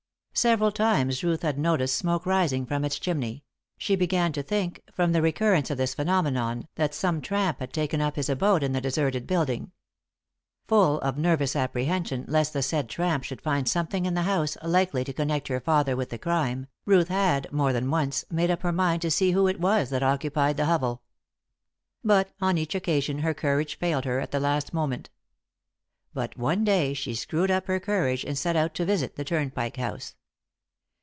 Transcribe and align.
Several 0.33 0.71
times 0.71 1.25
Ruth 1.25 1.41
had 1.41 1.59
noticed 1.59 1.95
smoke 1.95 2.25
rising 2.25 2.65
from 2.65 2.85
its 2.85 2.97
chimney; 2.97 3.43
she 3.77 3.97
began 3.97 4.31
to 4.31 4.41
think, 4.41 4.81
from 4.91 5.11
the 5.11 5.21
recurrence 5.21 5.69
of 5.69 5.77
this 5.77 5.93
phenomenon, 5.93 6.69
that 6.75 6.95
some 6.95 7.19
tramp 7.21 7.59
had 7.59 7.73
taken 7.73 7.99
up 7.99 8.15
his 8.15 8.29
abode 8.29 8.63
in 8.63 8.71
the 8.71 8.79
deserted 8.81 9.27
building. 9.27 9.71
Full 10.69 10.99
of 11.01 11.17
nervous 11.17 11.53
apprehension 11.55 12.23
lest 12.29 12.53
the 12.53 12.63
said 12.63 12.87
tramp 12.87 13.25
should 13.25 13.41
find 13.41 13.67
something 13.67 14.05
in 14.05 14.13
the 14.13 14.21
house 14.23 14.57
likely 14.63 15.03
to 15.03 15.13
connect 15.13 15.49
her 15.49 15.59
father 15.59 15.97
with 15.97 16.09
the 16.09 16.17
crime, 16.17 16.67
Ruth 16.85 17.09
had, 17.09 17.51
more 17.51 17.73
than 17.73 17.91
once, 17.91 18.23
made 18.31 18.49
up 18.49 18.61
her 18.63 18.71
mind 18.71 19.01
to 19.01 19.11
see 19.11 19.31
who 19.33 19.47
it 19.47 19.59
was 19.59 19.89
that 19.89 20.01
occupied 20.01 20.55
the 20.55 20.65
hovel. 20.65 21.03
But 22.05 22.31
on 22.39 22.57
each 22.57 22.73
occasion 22.73 23.19
her 23.19 23.33
courage 23.33 23.77
failed 23.77 24.05
her 24.05 24.21
at 24.21 24.31
the 24.31 24.39
last 24.39 24.73
moment. 24.73 25.09
But 26.13 26.37
one 26.37 26.63
day 26.63 26.93
she 26.93 27.15
screwed 27.15 27.51
up 27.51 27.67
her 27.67 27.81
courage, 27.81 28.23
and 28.23 28.37
set 28.37 28.55
out 28.55 28.73
to 28.75 28.85
visit 28.85 29.17
the 29.17 29.25
Turnpike 29.25 29.75
House. 29.77 30.15